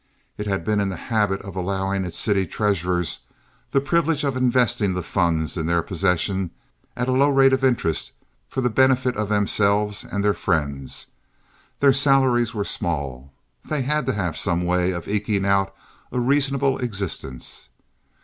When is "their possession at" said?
5.67-7.07